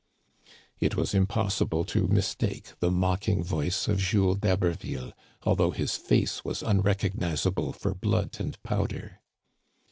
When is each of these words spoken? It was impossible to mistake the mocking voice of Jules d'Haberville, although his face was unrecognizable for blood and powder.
It 0.79 0.95
was 0.95 1.13
impossible 1.13 1.83
to 1.85 2.07
mistake 2.07 2.69
the 2.79 2.89
mocking 2.89 3.43
voice 3.43 3.87
of 3.87 3.99
Jules 3.99 4.39
d'Haberville, 4.39 5.13
although 5.43 5.69
his 5.69 5.95
face 5.95 6.43
was 6.43 6.63
unrecognizable 6.63 7.71
for 7.71 7.93
blood 7.93 8.37
and 8.39 8.59
powder. 8.63 9.21